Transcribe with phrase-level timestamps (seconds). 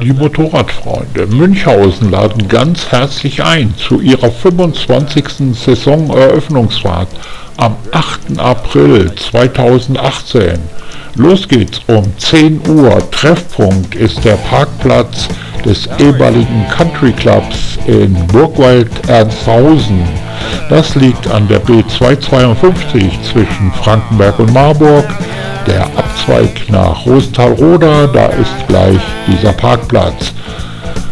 [0.00, 5.54] Die Motorradfreunde Münchhausen laden ganz herzlich ein zu ihrer 25.
[5.54, 7.08] Saisoneröffnungsfahrt
[7.58, 8.38] am 8.
[8.38, 10.58] April 2018.
[11.16, 13.10] Los geht's um 10 Uhr.
[13.10, 15.28] Treffpunkt ist der Parkplatz
[15.62, 20.08] des ehemaligen Country Clubs in Burgwald-Ernsthausen.
[20.70, 25.04] Das liegt an der B252 zwischen Frankenberg und Marburg
[25.66, 30.32] der Abzweig nach Rosenthal-Roda, da ist gleich dieser Parkplatz.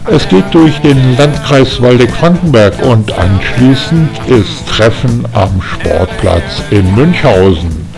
[0.07, 7.89] Es geht durch den Landkreis Waldeck-Frankenberg und anschließend ist Treffen am Sportplatz in Münchhausen.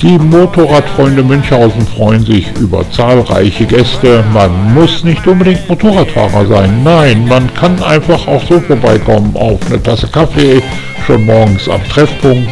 [0.00, 4.24] Die Motorradfreunde Münchhausen freuen sich über zahlreiche Gäste.
[4.32, 6.82] Man muss nicht unbedingt Motorradfahrer sein.
[6.82, 10.62] Nein, man kann einfach auch so vorbeikommen auf eine Tasse Kaffee,
[11.06, 12.48] schon morgens am Treffpunkt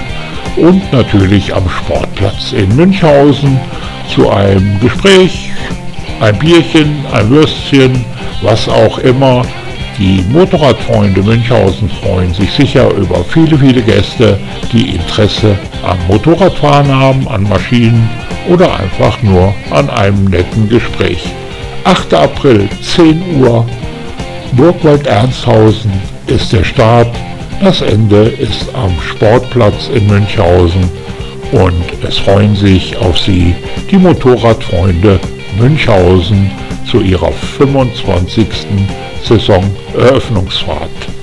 [0.58, 3.58] und natürlich am Sportplatz in Münchhausen
[4.14, 5.50] zu einem Gespräch,
[6.20, 8.04] ein Bierchen, ein Würstchen,
[8.42, 9.42] was auch immer.
[9.98, 14.38] Die Motorradfreunde Münchhausen freuen sich sicher über viele, viele Gäste,
[14.72, 18.08] die Interesse am Motorradfahren haben, an Maschinen
[18.48, 21.24] oder einfach nur an einem netten Gespräch.
[21.84, 22.14] 8.
[22.14, 23.66] April, 10 Uhr,
[24.52, 25.92] Burgwald-Ernsthausen
[26.26, 27.08] ist der Start.
[27.60, 30.88] Das Ende ist am Sportplatz in Münchhausen
[31.50, 33.54] und es freuen sich auf Sie
[33.90, 35.18] die Motorradfreunde
[35.58, 36.52] Münchhausen
[36.88, 38.46] zu ihrer 25.
[39.24, 41.17] Saisoneröffnungsfahrt.